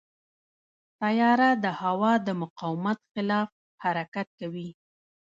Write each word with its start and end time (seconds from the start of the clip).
طیاره 1.01 1.49
د 1.63 1.65
هوا 1.81 2.13
د 2.27 2.29
مقاومت 2.41 2.99
خلاف 3.11 3.49
حرکت 3.83 4.27
کوي. 4.39 4.69